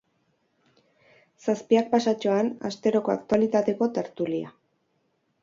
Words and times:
Zazpiak 1.47 1.91
pasatxoan, 1.91 2.49
asteroko 2.71 3.15
aktualitateko 3.17 3.91
tertulia. 4.01 4.53